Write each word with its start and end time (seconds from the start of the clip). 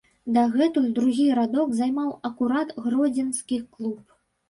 Дагэтуль 0.37 0.87
другі 0.95 1.27
радок 1.41 1.77
займаў 1.81 2.09
акурат 2.33 2.75
гродзенскі 2.83 3.65
клуб. 3.73 4.21